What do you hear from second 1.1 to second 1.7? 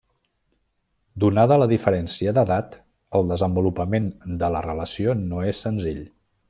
Donada la